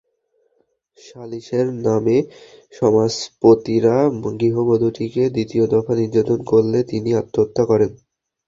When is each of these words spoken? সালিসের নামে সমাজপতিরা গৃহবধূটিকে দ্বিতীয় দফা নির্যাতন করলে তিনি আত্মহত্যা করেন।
সালিসের 0.97 1.67
নামে 1.85 2.17
সমাজপতিরা 2.73 3.95
গৃহবধূটিকে 4.33 5.23
দ্বিতীয় 5.29 5.65
দফা 5.73 5.93
নির্যাতন 5.95 6.39
করলে 6.51 6.79
তিনি 6.91 7.09
আত্মহত্যা 7.13 7.63
করেন। 7.65 7.91